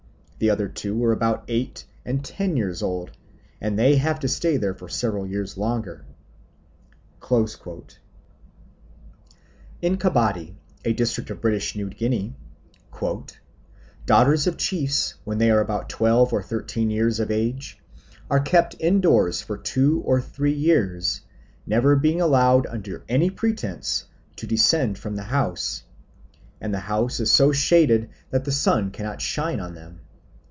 [0.39, 3.11] The other two were about eight and ten years old,
[3.61, 6.03] and they have to stay there for several years longer."
[7.31, 7.47] In
[9.97, 12.35] Kabadi, a district of British New Guinea,
[14.07, 17.77] "daughters of chiefs, when they are about twelve or thirteen years of age,
[18.27, 21.21] are kept indoors for two or three years,
[21.67, 24.05] never being allowed, under any pretence,
[24.37, 25.83] to descend from the house,
[26.59, 29.99] and the house is so shaded that the sun cannot shine on them."